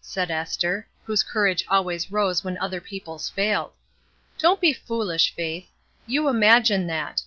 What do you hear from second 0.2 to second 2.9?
Esther, whose courage always rose when other